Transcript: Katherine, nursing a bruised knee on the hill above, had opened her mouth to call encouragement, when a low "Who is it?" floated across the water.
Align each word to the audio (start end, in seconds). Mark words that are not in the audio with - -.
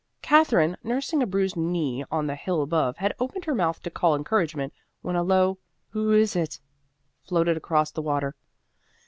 Katherine, 0.23 0.77
nursing 0.83 1.21
a 1.21 1.27
bruised 1.27 1.55
knee 1.55 2.03
on 2.09 2.25
the 2.25 2.33
hill 2.33 2.63
above, 2.63 2.97
had 2.97 3.13
opened 3.19 3.45
her 3.45 3.53
mouth 3.53 3.83
to 3.83 3.91
call 3.91 4.15
encouragement, 4.15 4.73
when 5.03 5.15
a 5.15 5.21
low 5.21 5.59
"Who 5.89 6.11
is 6.11 6.35
it?" 6.35 6.59
floated 7.21 7.55
across 7.55 7.91
the 7.91 8.01
water. 8.01 8.35